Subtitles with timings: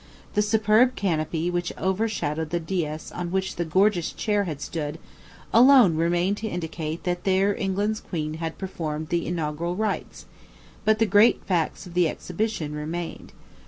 [0.33, 4.97] The superb canopy which overshadowed the dais on which the gorgeous chair had stood,
[5.53, 10.25] alone remained to indicate that there England's queen had performed the inaugural rites;
[10.85, 13.31] but the great facts of the exhibition remained.